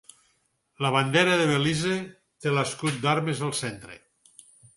La 0.85 0.89
bandera 0.95 1.35
de 1.41 1.45
Belize 1.51 1.99
té 2.45 2.55
l'escut 2.55 2.99
d'armes 3.05 3.45
al 3.51 3.55
centre. 3.61 4.01